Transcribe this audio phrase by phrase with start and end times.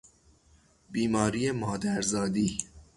[0.91, 2.57] بیماری مادرزادی